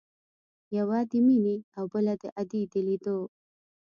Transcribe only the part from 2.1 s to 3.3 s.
د ادې د ليدو.